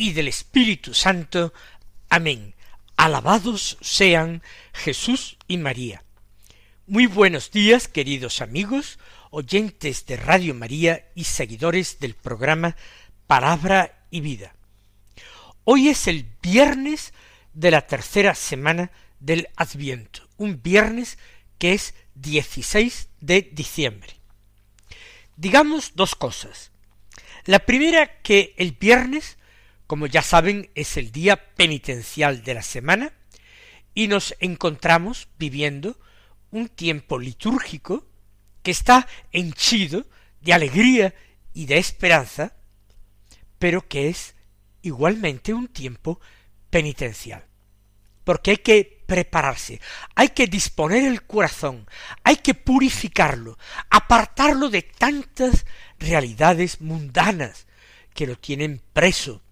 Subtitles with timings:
[0.00, 1.52] y del Espíritu Santo.
[2.08, 2.54] Amén.
[2.96, 4.42] Alabados sean
[4.72, 6.02] Jesús y María.
[6.86, 12.76] Muy buenos días, queridos amigos, oyentes de Radio María y seguidores del programa
[13.26, 14.54] Palabra y Vida.
[15.64, 17.12] Hoy es el viernes
[17.52, 21.18] de la tercera semana del Adviento, un viernes
[21.58, 24.14] que es 16 de diciembre.
[25.36, 26.70] Digamos dos cosas.
[27.44, 29.36] La primera que el viernes,
[29.90, 33.12] como ya saben, es el día penitencial de la semana,
[33.92, 35.98] y nos encontramos viviendo
[36.52, 38.06] un tiempo litúrgico
[38.62, 40.06] que está henchido
[40.42, 41.12] de alegría
[41.54, 42.54] y de esperanza,
[43.58, 44.36] pero que es
[44.82, 46.20] igualmente un tiempo
[46.70, 47.44] penitencial.
[48.22, 49.80] Porque hay que prepararse,
[50.14, 51.88] hay que disponer el corazón,
[52.22, 53.58] hay que purificarlo,
[53.90, 55.66] apartarlo de tantas
[55.98, 57.66] realidades mundanas
[58.14, 59.42] que lo tienen preso,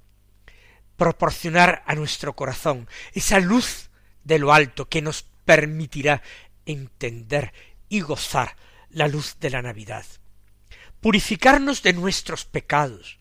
[0.99, 3.89] proporcionar a nuestro corazón esa luz
[4.25, 6.23] de lo alto que nos permitirá
[6.67, 7.55] entender
[7.89, 8.57] y gozar
[8.91, 10.05] la luz de la Navidad.
[11.01, 13.19] Purificarnos de nuestros pecados.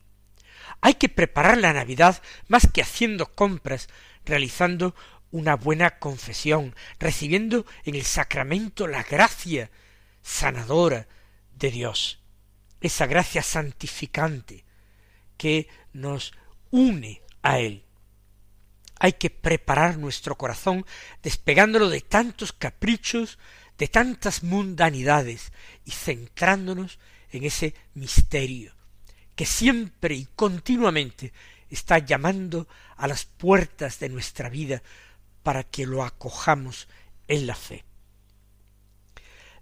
[0.82, 3.88] Hay que preparar la Navidad más que haciendo compras,
[4.26, 4.94] realizando
[5.32, 9.72] una buena confesión, recibiendo en el sacramento la gracia
[10.22, 11.08] sanadora
[11.56, 12.20] de Dios
[12.82, 14.66] esa gracia santificante
[15.38, 16.34] que nos
[16.72, 17.84] une a Él.
[19.00, 20.86] Hay que preparar nuestro corazón
[21.22, 23.38] despegándolo de tantos caprichos,
[23.78, 25.52] de tantas mundanidades
[25.86, 27.00] y centrándonos
[27.32, 28.78] en ese misterio
[29.38, 31.32] que siempre y continuamente
[31.70, 34.82] está llamando a las puertas de nuestra vida
[35.44, 36.88] para que lo acojamos
[37.28, 37.86] en la fe.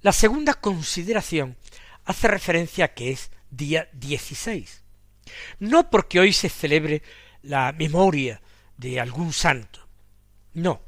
[0.01, 1.57] La segunda consideración
[2.05, 4.81] hace referencia a que es día 16.
[5.59, 7.03] No porque hoy se celebre
[7.45, 8.41] la memoria
[8.77, 9.87] de algún santo.
[10.53, 10.81] No.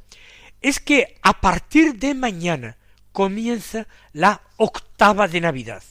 [0.62, 2.78] Es que a partir de mañana
[3.12, 5.84] comienza la octava de Navidad.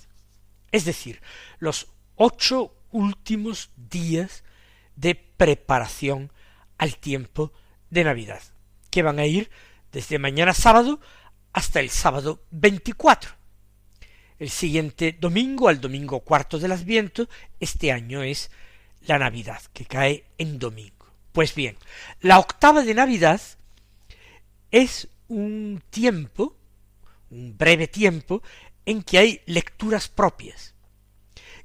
[0.72, 1.22] Es decir,
[1.58, 4.44] los ocho últimos días
[4.96, 6.32] de preparación
[6.78, 7.52] al tiempo
[7.90, 8.42] de Navidad,
[8.90, 9.50] que van a ir
[9.92, 11.00] desde mañana sábado
[11.52, 13.36] hasta el sábado 24
[14.38, 17.28] el siguiente domingo, al domingo cuarto del Adviento,
[17.60, 18.50] este año es
[19.06, 21.06] la Navidad, que cae en domingo.
[21.32, 21.76] Pues bien,
[22.20, 23.40] la octava de Navidad
[24.70, 26.56] es un tiempo,
[27.30, 28.42] un breve tiempo,
[28.84, 30.74] en que hay lecturas propias.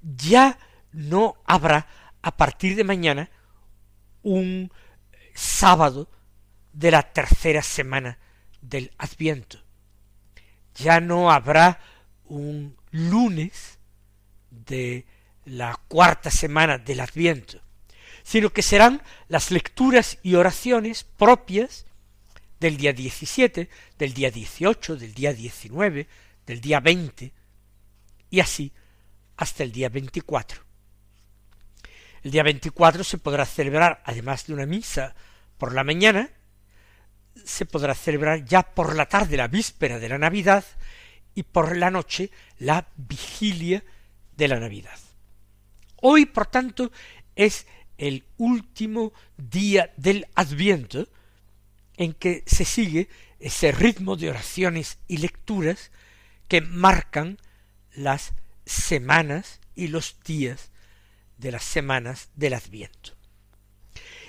[0.02, 0.58] Ya
[0.92, 1.88] no habrá
[2.22, 3.30] a partir de mañana
[4.24, 4.72] un
[5.34, 6.10] sábado
[6.74, 8.20] de la tercera semana
[8.62, 9.60] del Adviento.
[10.76, 11.80] Ya no habrá
[12.26, 13.80] un lunes
[14.50, 15.06] de
[15.46, 17.60] la cuarta semana del Adviento,
[18.24, 21.86] sino que serán las lecturas y oraciones propias
[22.60, 26.08] del día 17, del día 18, del día 19,
[26.46, 27.34] del día 20,
[28.30, 28.72] y así
[29.38, 30.62] hasta el día 24.
[32.24, 35.16] El día 24 se podrá celebrar, además de una misa
[35.58, 36.30] por la mañana,
[37.44, 40.64] se podrá celebrar ya por la tarde, la víspera de la Navidad,
[41.34, 43.84] y por la noche la vigilia
[44.36, 45.00] de la Navidad.
[46.02, 46.92] Hoy, por tanto,
[47.36, 47.66] es
[47.98, 51.08] el último día del Adviento
[51.96, 53.08] en que se sigue
[53.40, 55.92] ese ritmo de oraciones y lecturas
[56.48, 57.38] que marcan
[57.94, 58.34] las
[58.66, 60.72] semanas y los días
[61.38, 63.14] de las semanas del Adviento.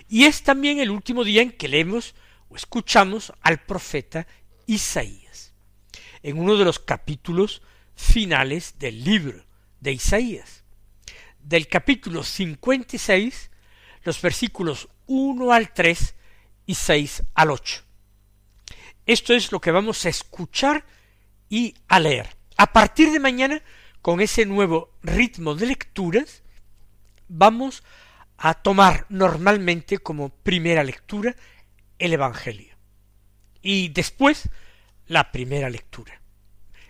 [0.09, 2.15] Y es también el último día en que leemos
[2.49, 4.27] o escuchamos al profeta
[4.67, 5.53] Isaías
[6.23, 7.63] en uno de los capítulos
[7.95, 9.45] finales del libro
[9.81, 10.62] de Isaías.
[11.43, 13.51] Del capítulo 56,
[14.05, 16.15] los versículos 1 al 3
[16.67, 17.83] y 6 al 8.
[19.05, 20.85] Esto es lo que vamos a escuchar
[21.49, 22.37] y a leer.
[22.57, 23.61] A partir de mañana,
[24.01, 26.43] con ese nuevo ritmo de lecturas,
[27.29, 27.83] vamos
[28.39, 31.35] a tomar normalmente como primera lectura
[31.99, 32.77] el Evangelio.
[33.61, 34.49] Y después
[35.07, 36.21] la primera lectura.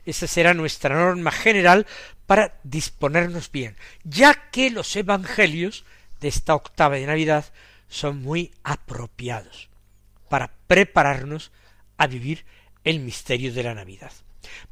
[0.05, 1.87] Esa será nuestra norma general
[2.27, 5.85] para disponernos bien, ya que los evangelios
[6.21, 7.45] de esta octava de Navidad
[7.89, 9.69] son muy apropiados
[10.29, 11.53] para prepararnos
[11.99, 12.45] a vivir
[12.85, 14.13] el misterio de la Navidad.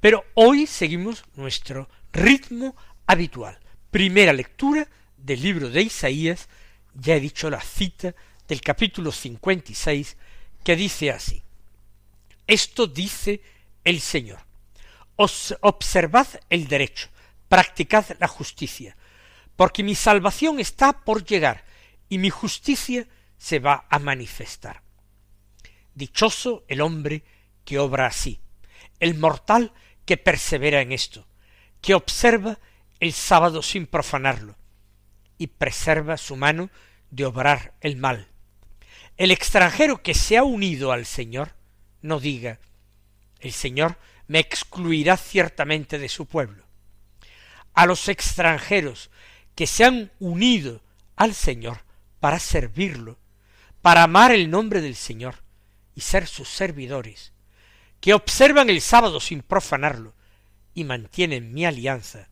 [0.01, 2.75] Pero hoy seguimos nuestro ritmo
[3.07, 3.59] habitual.
[3.91, 6.49] Primera lectura del libro de Isaías,
[6.95, 8.15] ya he dicho la cita
[8.49, 10.17] del capítulo 56,
[10.65, 11.43] que dice así.
[12.47, 13.41] Esto dice
[13.85, 14.41] el Señor.
[15.17, 17.09] Os observad el derecho,
[17.51, 18.97] practicad la justicia,
[19.57, 21.65] porque mi salvación está por llegar
[22.09, 23.09] y mi justicia
[23.39, 24.83] se va a manifestar.
[25.93, 27.25] Dichoso el hombre
[27.65, 28.39] que obra así,
[29.01, 29.73] el mortal
[30.05, 31.27] que persevera en esto,
[31.81, 32.61] que observa
[33.01, 34.55] el sábado sin profanarlo,
[35.37, 36.71] y preserva su mano
[37.11, 38.29] de obrar el mal.
[39.17, 41.57] El extranjero que se ha unido al Señor,
[42.01, 42.61] no diga,
[43.41, 43.99] el Señor
[44.29, 46.70] me excluirá ciertamente de su pueblo.
[47.75, 49.11] A los extranjeros
[49.55, 50.83] que se han unido
[51.17, 51.85] al Señor
[52.21, 53.19] para servirlo,
[53.83, 55.37] para amar el nombre del Señor
[55.95, 57.33] y ser sus servidores,
[58.01, 60.15] que observan el sábado sin profanarlo
[60.75, 62.29] y mantienen mi alianza,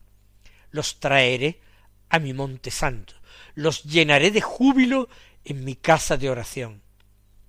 [0.71, 1.61] los traeré
[2.09, 3.13] a mi monte santo,
[3.53, 5.09] los llenaré de júbilo
[5.43, 6.81] en mi casa de oración.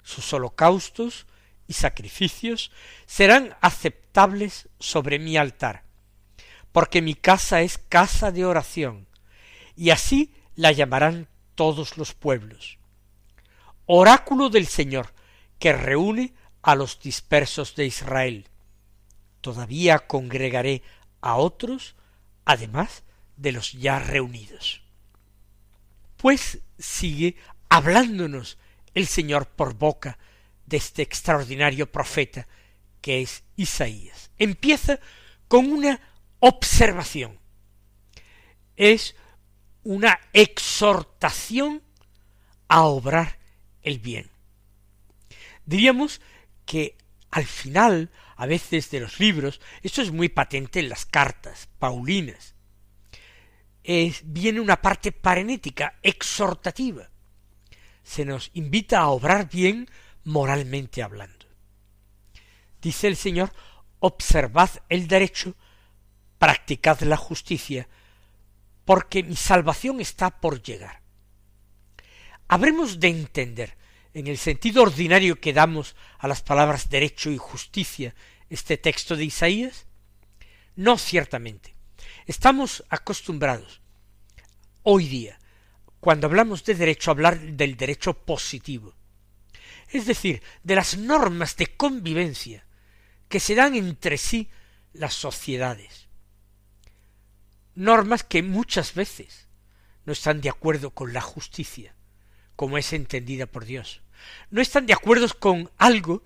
[0.03, 1.27] Sus holocaustos
[1.67, 2.71] y sacrificios
[3.07, 5.85] serán aceptables sobre mi altar,
[6.73, 9.07] porque mi casa es casa de oración,
[9.77, 12.79] y así la llamarán todos los pueblos.
[13.87, 15.13] Oráculo del Señor,
[15.59, 18.49] que reúne a los dispersos de Israel.
[19.41, 20.83] Todavía congregaré
[21.21, 21.97] a otros,
[22.45, 23.03] además
[23.37, 24.83] de los ya reunidos.
[26.17, 27.37] Pues sigue
[27.69, 28.59] hablándonos
[28.95, 30.19] el Señor por boca
[30.67, 32.47] de este extraordinario profeta
[33.01, 34.31] que es Isaías.
[34.39, 35.01] Empieza
[35.49, 36.01] con una
[36.41, 37.39] observación.
[38.77, 39.15] Es
[39.83, 41.83] una exhortación
[42.69, 43.39] a obrar
[43.83, 44.31] el bien.
[45.65, 46.21] Diríamos
[46.67, 46.97] que
[47.31, 52.55] al final, a veces de los libros, esto es muy patente en las cartas paulinas,
[53.83, 57.09] es, viene una parte parenética, exhortativa.
[58.03, 59.89] Se nos invita a obrar bien
[60.25, 61.47] moralmente hablando.
[62.81, 63.53] Dice el Señor,
[64.01, 65.55] observad el derecho,
[66.41, 67.87] practicad la justicia,
[68.87, 71.03] porque mi salvación está por llegar.
[72.49, 73.77] Habremos de entender,
[74.15, 78.15] en el sentido ordinario que damos a las palabras derecho y justicia,
[78.49, 79.87] este texto de Isaías?
[80.77, 81.77] No ciertamente.
[82.25, 83.83] Estamos acostumbrados
[84.83, 85.39] hoy día,
[86.01, 88.95] cuando hablamos de derecho, a hablar del derecho positivo,
[89.91, 92.65] es decir, de las normas de convivencia
[93.29, 94.49] que se dan entre sí
[94.95, 96.10] las sociedades.
[97.75, 99.49] Normas que muchas veces
[100.05, 101.95] no están de acuerdo con la justicia,
[102.57, 104.03] como es entendida por Dios.
[104.51, 106.23] No están de acuerdo con algo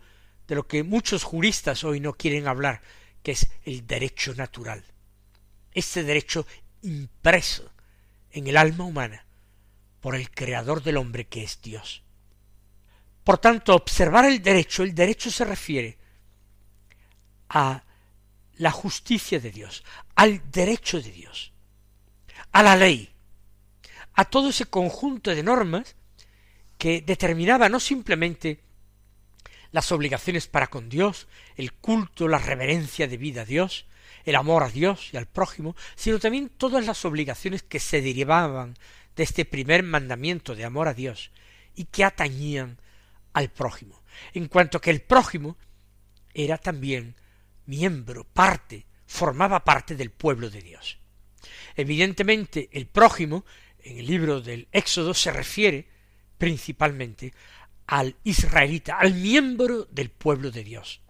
[0.49, 2.83] de lo que muchos juristas hoy no quieren hablar,
[3.23, 4.85] que es el derecho natural.
[5.73, 6.47] Este derecho
[6.83, 7.71] impreso
[8.31, 9.25] en el alma humana
[10.01, 12.03] por el creador del hombre que es Dios.
[13.23, 15.97] Por tanto, observar el derecho, el derecho se refiere
[17.49, 17.84] a
[18.57, 19.85] la justicia de Dios,
[20.15, 21.53] al derecho de Dios,
[22.53, 23.11] a la ley,
[24.15, 25.97] a todo ese conjunto de normas
[26.79, 28.61] que determinaba no simplemente
[29.73, 33.87] las obligaciones para con Dios, el culto, la reverencia de vida a Dios,
[34.25, 38.77] el amor a Dios y al prójimo, sino también todas las obligaciones que se derivaban
[39.17, 41.31] de este primer mandamiento de amor a Dios
[41.75, 42.79] y que atañían
[43.33, 44.01] al prójimo,
[44.33, 45.57] en cuanto que el prójimo
[46.33, 47.17] era también
[47.67, 50.99] miembro, parte, formaba parte del pueblo de Dios.
[51.77, 53.45] Evidentemente, el prójimo,
[53.83, 55.89] en el libro del Éxodo, se refiere
[56.39, 57.33] principalmente
[57.87, 61.01] al israelita, al miembro del pueblo de Dios.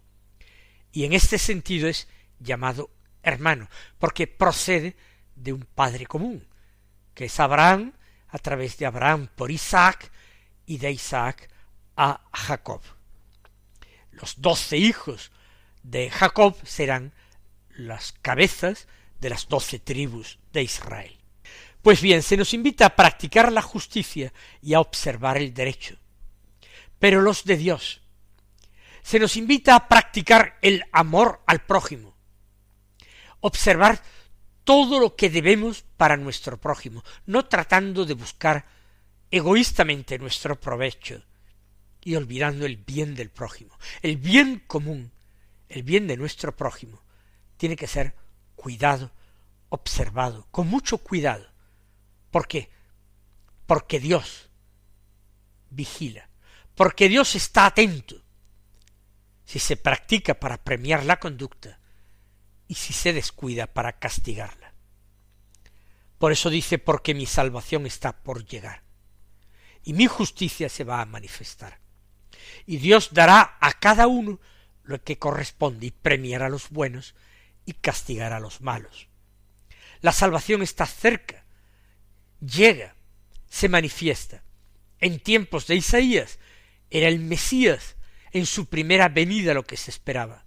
[0.91, 2.07] Y en este sentido es
[2.39, 2.91] llamado
[3.23, 4.95] hermano, porque procede
[5.35, 6.47] de un padre común,
[7.13, 7.93] que es Abraham,
[8.29, 10.11] a través de Abraham por Isaac,
[10.65, 11.49] y de Isaac
[11.95, 12.81] a Jacob.
[14.11, 15.31] Los doce hijos
[15.89, 17.13] de Jacob serán
[17.75, 18.87] las cabezas
[19.19, 21.17] de las doce tribus de Israel.
[21.81, 25.97] Pues bien, se nos invita a practicar la justicia y a observar el derecho.
[26.97, 28.01] Pero los de Dios,
[29.03, 32.15] se nos invita a practicar el amor al prójimo,
[33.41, 34.01] observar
[34.63, 38.65] todo lo que debemos para nuestro prójimo, no tratando de buscar
[39.29, 41.21] egoístamente nuestro provecho,
[42.03, 43.77] y olvidando el bien del prójimo.
[44.01, 45.11] El bien común,
[45.69, 47.03] el bien de nuestro prójimo,
[47.57, 48.15] tiene que ser
[48.55, 49.11] cuidado,
[49.69, 51.47] observado, con mucho cuidado.
[52.31, 52.69] ¿Por qué?
[53.65, 54.49] Porque Dios
[55.69, 56.29] vigila,
[56.75, 58.21] porque Dios está atento
[59.43, 61.79] si se practica para premiar la conducta
[62.67, 64.73] y si se descuida para castigarla.
[66.17, 68.83] Por eso dice, porque mi salvación está por llegar
[69.83, 71.79] y mi justicia se va a manifestar.
[72.65, 74.39] Y Dios dará a cada uno
[74.85, 77.15] lo que corresponde y premiará a los buenos
[77.65, 79.07] y castigará a los malos.
[80.01, 81.45] La salvación está cerca,
[82.39, 82.95] llega,
[83.49, 84.43] se manifiesta.
[84.99, 86.39] En tiempos de Isaías
[86.89, 87.95] era el Mesías
[88.31, 90.45] en su primera venida lo que se esperaba.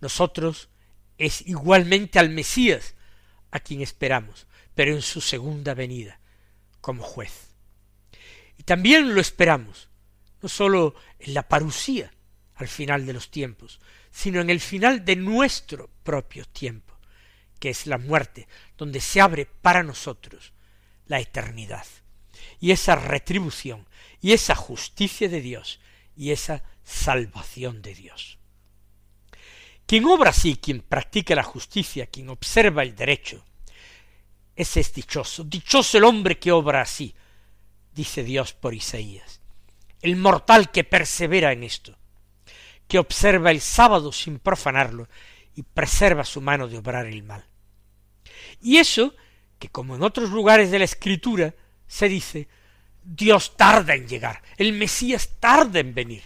[0.00, 0.70] Nosotros
[1.18, 2.94] es igualmente al Mesías
[3.50, 6.20] a quien esperamos, pero en su segunda venida
[6.80, 7.54] como juez.
[8.56, 9.88] Y también lo esperamos,
[10.40, 12.12] no sólo en la parusía
[12.58, 16.94] al final de los tiempos, sino en el final de nuestro propio tiempo,
[17.58, 18.46] que es la muerte,
[18.76, 20.52] donde se abre para nosotros
[21.06, 21.86] la eternidad.
[22.60, 23.88] Y esa retribución,
[24.20, 25.80] y esa justicia de Dios,
[26.16, 28.38] y esa salvación de Dios.
[29.86, 33.44] Quien obra así, quien practica la justicia, quien observa el derecho,
[34.56, 35.44] ese es dichoso.
[35.44, 37.14] Dichoso el hombre que obra así,
[37.92, 39.40] dice Dios por Isaías.
[40.00, 41.96] El mortal que persevera en esto,
[42.88, 45.08] que observa el sábado sin profanarlo
[45.54, 47.44] y preserva su mano de obrar el mal.
[48.60, 49.14] Y eso,
[49.58, 51.54] que como en otros lugares de la Escritura
[51.86, 52.48] se dice,
[53.04, 56.24] Dios tarda en llegar, el Mesías tarda en venir.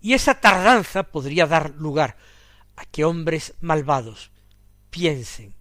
[0.00, 2.16] Y esa tardanza podría dar lugar
[2.76, 4.30] a que hombres malvados
[4.90, 5.54] piensen,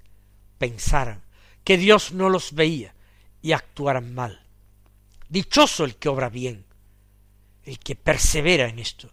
[0.58, 1.24] pensaran,
[1.63, 2.96] que Dios no los veía
[3.41, 4.46] y actuaran mal.
[5.29, 6.65] Dichoso el que obra bien,
[7.63, 9.12] el que persevera en esto,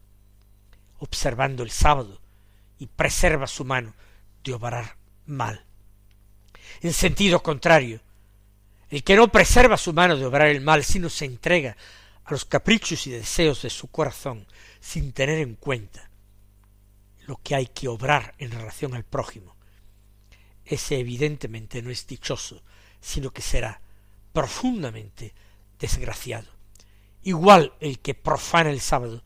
[0.98, 2.20] observando el sábado
[2.78, 3.94] y preserva su mano
[4.44, 5.64] de obrar mal.
[6.80, 8.00] En sentido contrario,
[8.90, 11.76] el que no preserva su mano de obrar el mal, sino se entrega
[12.24, 14.46] a los caprichos y deseos de su corazón,
[14.80, 16.08] sin tener en cuenta
[17.26, 19.56] lo que hay que obrar en relación al prójimo,
[20.64, 22.62] ese evidentemente no es dichoso,
[23.00, 23.80] sino que será
[24.32, 25.34] profundamente
[25.78, 26.48] desgraciado.
[27.22, 29.22] Igual el que profana el sábado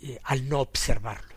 [0.00, 1.34] eh, al no observarlo.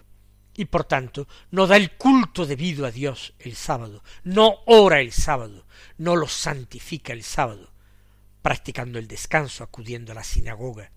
[0.55, 5.11] Y por tanto no da el culto debido a Dios el sábado, no ora el
[5.11, 5.65] sábado,
[5.97, 7.71] no lo santifica el sábado,
[8.41, 10.91] practicando el descanso, acudiendo a la sinagoga.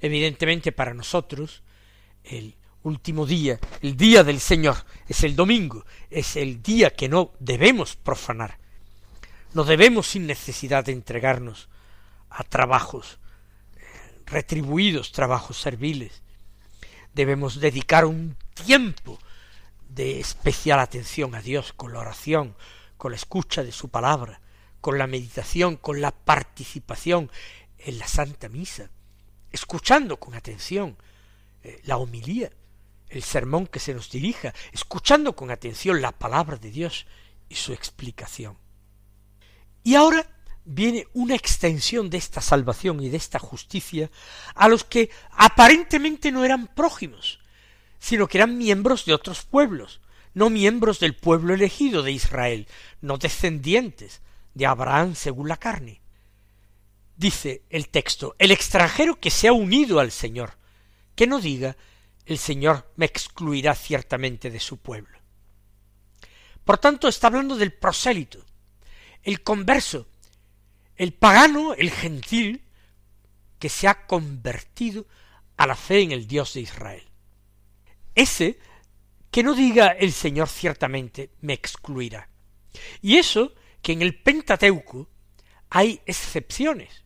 [0.00, 1.62] Evidentemente para nosotros
[2.24, 4.76] el último día, el día del Señor,
[5.08, 8.58] es el domingo, es el día que no debemos profanar.
[9.52, 11.68] No debemos sin necesidad de entregarnos
[12.30, 13.18] a trabajos
[13.76, 13.80] eh,
[14.26, 16.22] retribuidos, trabajos serviles.
[17.14, 19.18] Debemos dedicar un tiempo
[19.88, 22.54] de especial atención a Dios con la oración,
[22.96, 24.40] con la escucha de su palabra,
[24.80, 27.30] con la meditación, con la participación
[27.78, 28.90] en la Santa Misa,
[29.50, 30.96] escuchando con atención
[31.62, 32.50] eh, la homilía,
[33.08, 37.06] el sermón que se nos dirija, escuchando con atención la palabra de Dios
[37.48, 38.56] y su explicación.
[39.82, 40.26] Y ahora
[40.64, 44.10] viene una extensión de esta salvación y de esta justicia
[44.54, 47.40] a los que aparentemente no eran prójimos,
[47.98, 50.00] sino que eran miembros de otros pueblos,
[50.34, 52.68] no miembros del pueblo elegido de Israel,
[53.00, 54.22] no descendientes
[54.54, 56.00] de Abraham según la carne.
[57.16, 60.56] Dice el texto, el extranjero que se ha unido al Señor,
[61.14, 61.76] que no diga,
[62.24, 65.18] el Señor me excluirá ciertamente de su pueblo.
[66.64, 68.44] Por tanto, está hablando del prosélito,
[69.22, 70.06] el converso,
[71.00, 72.62] el pagano, el gentil,
[73.58, 75.06] que se ha convertido
[75.56, 77.02] a la fe en el Dios de Israel.
[78.14, 78.58] Ese
[79.30, 82.28] que no diga el Señor ciertamente me excluirá.
[83.00, 85.08] Y eso que en el Pentateuco
[85.70, 87.02] hay excepciones.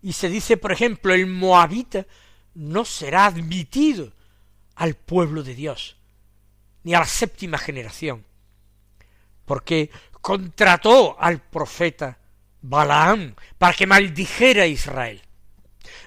[0.00, 2.06] Y se dice, por ejemplo, el moabita
[2.54, 4.12] no será admitido
[4.76, 5.96] al pueblo de Dios,
[6.84, 8.24] ni a la séptima generación,
[9.44, 12.20] porque contrató al profeta
[12.60, 15.22] Balaam para que maldijera a Israel.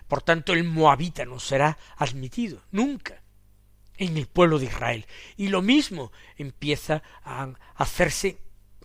[0.08, 3.22] Por tanto, el moabita no será admitido nunca
[3.98, 5.06] en el pueblo de Israel.
[5.38, 8.40] Y lo mismo empieza a hacerse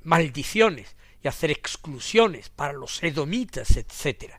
[0.05, 4.35] maldiciones y hacer exclusiones para los edomitas, etc.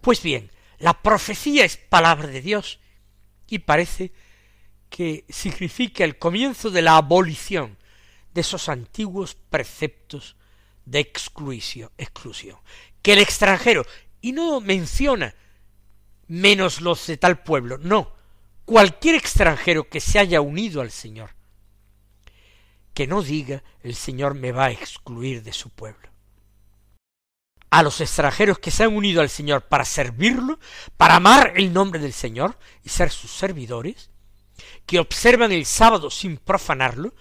[0.00, 2.80] Pues bien, la profecía es palabra de Dios
[3.46, 4.12] y parece
[4.88, 7.76] que significa el comienzo de la abolición
[8.32, 10.36] de esos antiguos preceptos
[10.84, 12.58] de exclusión, exclusión,
[13.02, 13.84] que el extranjero,
[14.20, 15.34] y no menciona
[16.26, 18.12] menos los de tal pueblo, no,
[18.64, 21.30] cualquier extranjero que se haya unido al Señor,
[22.94, 26.08] que no diga el Señor me va a excluir de su pueblo.
[27.70, 30.60] a los extranjeros que se han unido al Señor para servirlo,
[30.96, 34.10] para amar el nombre del Señor y ser sus servidores,
[34.86, 37.14] que observan el sábado sin profanarlo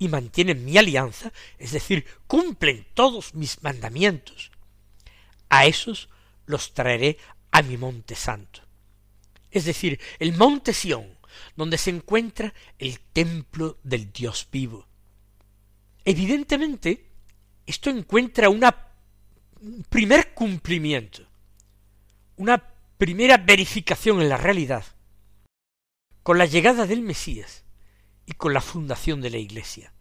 [0.00, 4.50] y mantienen mi alianza, es decir, cumplen todos mis mandamientos.
[5.50, 6.08] A esos
[6.46, 7.18] los traeré
[7.50, 8.62] a mi monte santo.
[9.50, 11.18] Es decir, el monte Sión,
[11.54, 14.88] donde se encuentra el templo del Dios vivo.
[16.02, 17.06] Evidentemente,
[17.66, 18.86] esto encuentra una
[19.60, 21.22] un primer cumplimiento,
[22.36, 24.86] una primera verificación en la realidad,
[26.22, 27.64] con la llegada del Mesías
[28.26, 29.92] y con la fundación de la Iglesia.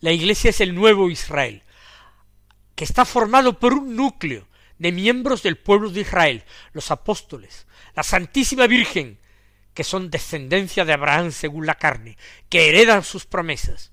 [0.00, 1.62] La Iglesia es el nuevo Israel,
[2.74, 4.48] que está formado por un núcleo
[4.78, 9.18] de miembros del pueblo de Israel, los apóstoles, la Santísima Virgen,
[9.72, 12.16] que son descendencia de Abraham según la carne,
[12.48, 13.92] que heredan sus promesas,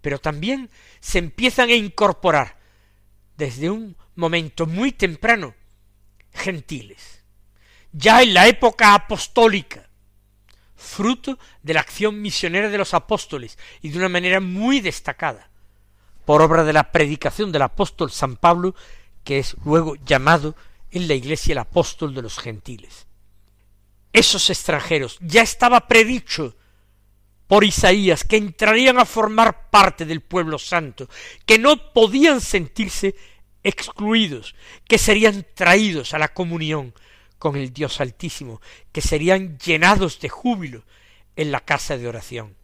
[0.00, 2.58] pero también se empiezan a incorporar
[3.36, 5.54] desde un momento muy temprano
[6.32, 7.24] gentiles,
[7.92, 9.88] ya en la época apostólica,
[10.76, 15.50] fruto de la acción misionera de los apóstoles y de una manera muy destacada,
[16.24, 18.74] por obra de la predicación del apóstol San Pablo,
[19.24, 20.54] que es luego llamado
[20.90, 23.06] en la iglesia el apóstol de los gentiles.
[24.12, 26.56] Esos extranjeros ya estaba predicho
[27.46, 31.08] por Isaías que entrarían a formar parte del pueblo santo,
[31.44, 33.14] que no podían sentirse
[33.62, 34.54] excluidos,
[34.88, 36.94] que serían traídos a la comunión
[37.38, 38.60] con el Dios Altísimo,
[38.92, 40.84] que serían llenados de júbilo
[41.36, 42.56] en la casa de oración.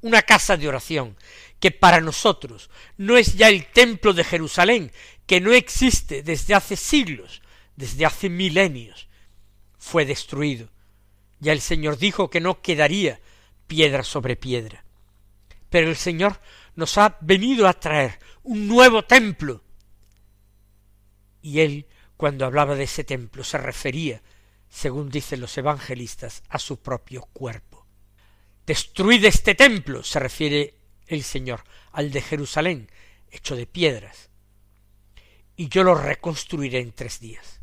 [0.00, 1.16] Una casa de oración
[1.60, 4.92] que para nosotros no es ya el templo de Jerusalén,
[5.26, 7.42] que no existe desde hace siglos,
[7.76, 9.08] desde hace milenios,
[9.78, 10.68] fue destruido.
[11.40, 13.20] Ya el Señor dijo que no quedaría
[13.66, 14.84] piedra sobre piedra.
[15.70, 16.40] Pero el Señor
[16.76, 19.62] nos ha venido a traer un nuevo templo.
[21.42, 24.22] Y él, cuando hablaba de ese templo, se refería,
[24.68, 27.86] según dicen los evangelistas, a su propio cuerpo.
[28.66, 30.74] Destruid este templo, se refiere
[31.06, 32.90] el Señor, al de Jerusalén,
[33.30, 34.30] hecho de piedras,
[35.56, 37.60] y yo lo reconstruiré en tres días.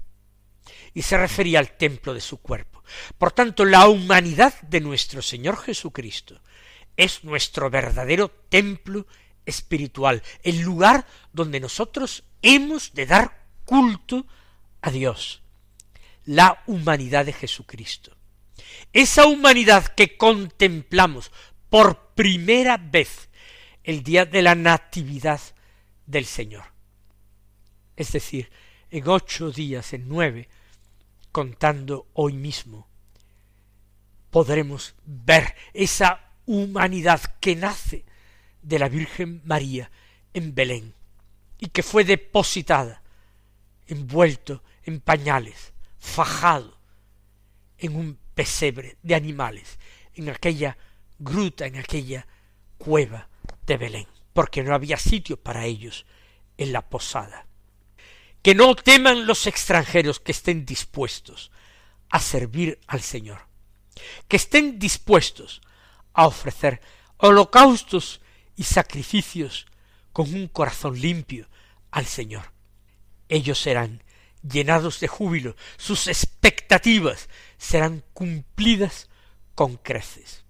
[0.93, 2.83] Y se refería al templo de su cuerpo.
[3.17, 6.41] Por tanto, la humanidad de nuestro Señor Jesucristo
[6.97, 9.07] es nuestro verdadero templo
[9.45, 14.27] espiritual, el lugar donde nosotros hemos de dar culto
[14.81, 15.41] a Dios,
[16.25, 18.15] la humanidad de Jesucristo.
[18.93, 21.31] Esa humanidad que contemplamos
[21.69, 23.29] por primera vez
[23.83, 25.41] el día de la natividad
[26.05, 26.65] del Señor.
[27.95, 28.51] Es decir,
[28.89, 30.49] en ocho días, en nueve,
[31.31, 32.87] contando hoy mismo,
[34.29, 38.05] podremos ver esa humanidad que nace
[38.61, 39.91] de la Virgen María
[40.33, 40.93] en Belén
[41.57, 43.01] y que fue depositada,
[43.87, 46.79] envuelto en pañales, fajado
[47.77, 49.79] en un pesebre de animales,
[50.13, 50.77] en aquella
[51.19, 52.27] gruta, en aquella
[52.77, 53.29] cueva
[53.65, 56.05] de Belén, porque no había sitio para ellos
[56.57, 57.47] en la posada
[58.41, 61.51] que no teman los extranjeros que estén dispuestos
[62.09, 63.47] a servir al Señor,
[64.27, 65.61] que estén dispuestos
[66.13, 66.81] a ofrecer
[67.17, 68.21] holocaustos
[68.55, 69.67] y sacrificios
[70.11, 71.47] con un corazón limpio
[71.91, 72.51] al Señor.
[73.29, 74.03] Ellos serán
[74.41, 79.09] llenados de júbilo, sus expectativas serán cumplidas
[79.55, 80.43] con creces.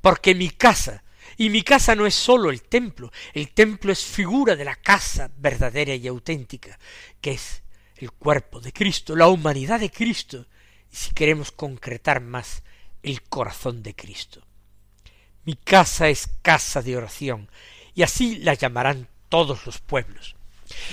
[0.00, 1.02] Porque mi casa
[1.36, 5.30] y mi casa no es sólo el templo, el templo es figura de la casa
[5.36, 6.78] verdadera y auténtica,
[7.20, 7.62] que es
[7.96, 10.46] el cuerpo de Cristo, la humanidad de Cristo,
[10.90, 12.62] y si queremos concretar más,
[13.02, 14.46] el corazón de Cristo.
[15.44, 17.50] Mi casa es casa de oración,
[17.94, 20.36] y así la llamarán todos los pueblos.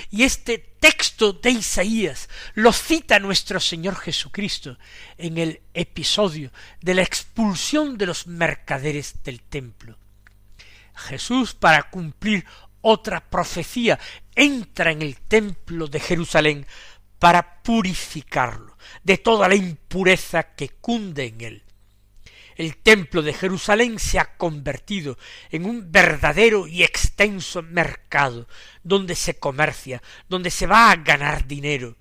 [0.09, 4.77] Y este texto de Isaías lo cita nuestro Señor Jesucristo
[5.17, 6.51] en el episodio
[6.81, 9.97] de la expulsión de los mercaderes del templo.
[10.95, 12.45] Jesús para cumplir
[12.81, 13.99] otra profecía
[14.35, 16.65] entra en el templo de Jerusalén
[17.19, 21.63] para purificarlo de toda la impureza que cunde en él.
[22.59, 25.17] El templo de Jerusalén se ha convertido
[25.49, 28.49] en un verdadero y extenso mercado
[28.83, 31.95] donde se comercia, donde se va a ganar dinero,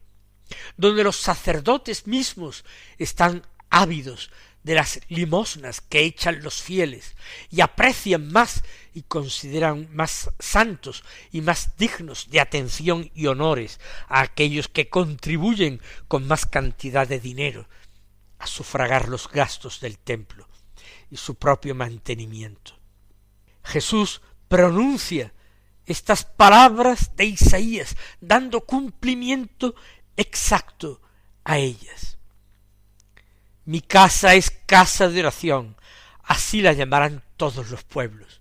[0.77, 2.65] donde los sacerdotes mismos
[2.99, 4.33] están ávidos
[4.65, 7.15] de las limosnas que echan los fieles
[7.51, 14.23] y aprecian más y consideran más santos y más dignos de atención y honores a
[14.23, 17.69] aquellos que contribuyen con más cantidad de dinero
[18.41, 20.48] a sufragar los gastos del templo
[21.11, 22.79] y su propio mantenimiento.
[23.65, 25.33] Jesús pronuncia
[25.87, 29.75] estas palabras de Isaías, dando cumplimiento
[30.17, 31.01] exacto
[31.45, 32.19] a ellas.
[33.65, 35.77] Mi casa es casa de oración,
[36.23, 38.41] así la llamarán todos los pueblos.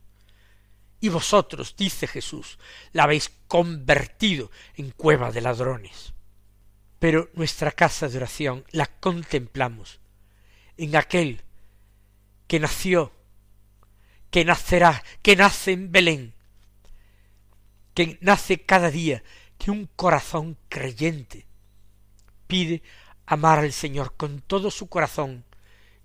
[0.99, 2.60] Y vosotros, dice Jesús,
[2.91, 6.13] la habéis convertido en cueva de ladrones.
[6.99, 9.99] Pero nuestra casa de oración la contemplamos
[10.77, 11.43] en aquel
[12.47, 13.12] que nació,
[14.31, 16.33] que nacerá, que nace en Belén,
[17.93, 19.23] que nace cada día,
[19.57, 21.45] que un corazón creyente
[22.47, 22.81] pide
[23.25, 25.43] amar al Señor con todo su corazón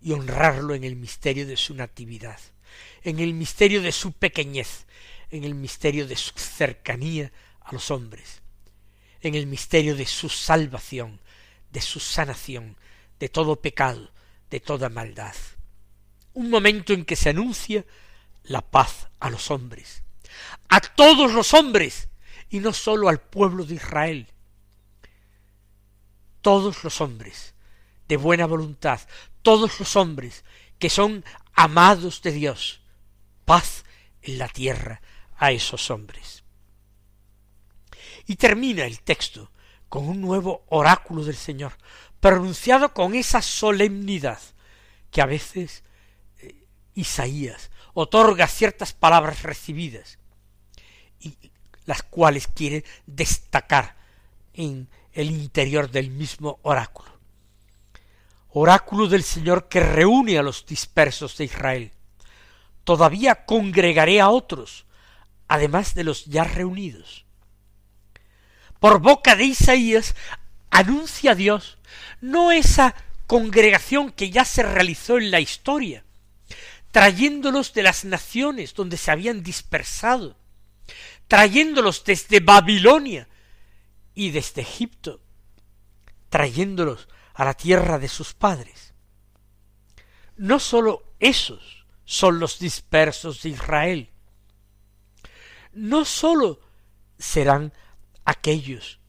[0.01, 2.41] y honrarlo en el misterio de su natividad,
[3.03, 4.87] en el misterio de su pequeñez,
[5.31, 8.43] en el misterio de su cercanía a los hombres,
[9.21, 11.21] en el misterio de su salvación,
[11.71, 12.77] de su sanación,
[13.21, 14.11] de todo pecado,
[14.51, 15.35] de toda maldad.
[16.35, 17.85] Un momento en que se anuncia
[18.45, 20.03] la paz a los hombres,
[20.69, 22.09] a todos los hombres,
[22.49, 24.29] y no sólo al pueblo de Israel,
[26.41, 27.55] todos los hombres
[28.09, 29.01] de buena voluntad,
[29.43, 30.45] todos los hombres
[30.79, 32.83] que son amados de Dios,
[33.45, 33.85] paz
[34.21, 35.01] en la tierra
[35.37, 36.45] a esos hombres.
[38.27, 39.51] Y termina el texto
[39.89, 41.73] con un nuevo oráculo del Señor,
[42.21, 44.41] pronunciado con esa solemnidad
[45.11, 45.85] que a veces
[46.95, 50.19] Isaías otorga ciertas palabras recibidas
[51.21, 51.37] y
[51.85, 53.97] las cuales quiere destacar
[54.55, 57.11] en el interior del mismo oráculo.
[58.51, 61.93] Oráculo del Señor que reúne a los dispersos de Israel.
[62.85, 64.85] Todavía congregaré a otros,
[65.49, 67.25] además de los ya reunidos.
[68.79, 70.15] Por boca de Isaías
[70.71, 71.79] anuncia Dios
[72.21, 72.95] no esa
[73.27, 76.05] congregación que ya se realizó en la historia,
[76.93, 80.37] trayéndolos de las naciones donde se habían dispersado,
[81.27, 83.29] trayéndolos desde Babilonia,
[84.15, 85.21] y desde Egipto,
[86.29, 88.95] trayéndolos a la tierra de sus padres.
[90.37, 94.11] No sólo esos son los dispersos de Israel,
[95.73, 96.61] no sólo
[97.19, 97.73] serán
[98.25, 99.01] aquellos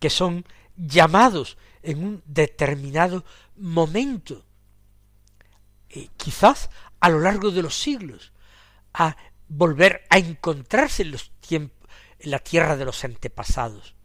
[0.00, 0.44] que son
[0.76, 3.24] llamados en un determinado
[3.56, 4.44] momento,
[5.90, 6.70] eh, quizás
[7.02, 8.32] a lo largo de los siglos,
[8.94, 9.16] a
[9.48, 13.96] volver a encontrarse en los tiempos en la tierra de los antepasados,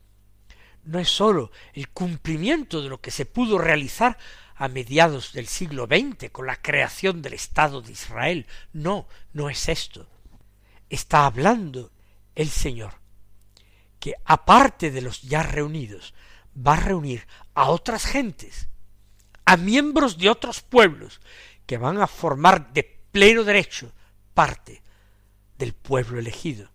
[0.84, 4.18] no es sólo el cumplimiento de lo que se pudo realizar
[4.56, 8.48] a mediados del siglo XX con la creación del Estado de Israel.
[8.74, 10.10] No, no es esto.
[10.90, 11.92] Está hablando
[12.34, 12.96] el Señor
[14.00, 16.14] que aparte de los ya reunidos,
[16.56, 18.70] va a reunir a otras gentes,
[19.46, 21.22] a miembros de otros pueblos,
[21.68, 23.94] que van a formar de pleno derecho
[24.34, 24.82] parte
[25.58, 26.72] del pueblo elegido.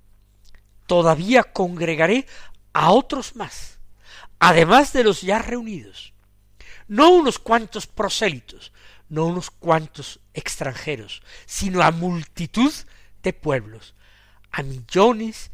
[0.86, 2.26] Todavía congregaré
[2.72, 3.78] a otros más,
[4.38, 6.12] además de los ya reunidos,
[6.86, 8.72] no unos cuantos prosélitos,
[9.08, 12.72] no unos cuantos extranjeros, sino a multitud
[13.22, 13.94] de pueblos,
[14.50, 15.50] a millones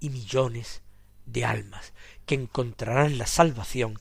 [0.00, 0.82] y millones
[1.26, 1.92] de almas
[2.26, 3.98] que encontrarán la salvación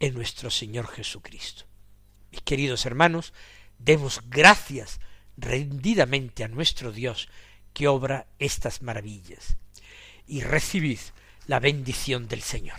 [0.00, 1.64] en nuestro Señor Jesucristo.
[2.30, 3.32] Mis queridos hermanos,
[3.78, 5.00] demos gracias
[5.36, 7.28] rendidamente a nuestro Dios
[7.72, 9.56] que obra estas maravillas
[10.26, 10.98] y recibid
[11.46, 12.78] la bendición del Señor.